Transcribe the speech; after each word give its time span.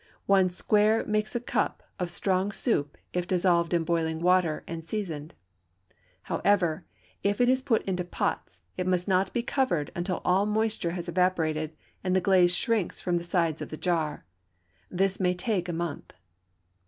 One 0.25 0.49
square 0.49 1.05
makes 1.05 1.35
a 1.35 1.39
cup 1.39 1.83
of 1.99 2.09
strong 2.09 2.51
soup 2.51 2.97
if 3.13 3.27
dissolved 3.27 3.71
in 3.71 3.83
boiling 3.83 4.17
water 4.17 4.63
and 4.65 4.83
seasoned. 4.83 5.31
If, 5.31 5.95
however, 6.23 6.85
it 7.21 7.39
is 7.41 7.61
put 7.61 7.83
into 7.83 8.03
pots, 8.03 8.61
it 8.77 8.87
must 8.87 9.07
not 9.07 9.31
be 9.31 9.43
covered 9.43 9.91
until 9.95 10.23
all 10.25 10.47
moisture 10.47 10.93
has 10.97 11.07
evaporated 11.07 11.75
and 12.03 12.15
the 12.15 12.19
glaze 12.19 12.55
shrinks 12.55 12.99
from 12.99 13.19
the 13.19 13.23
sides 13.23 13.61
of 13.61 13.69
the 13.69 13.77
jar. 13.77 14.25
This 14.89 15.19
may 15.19 15.35
take 15.35 15.69
a 15.69 15.71
month. 15.71 16.13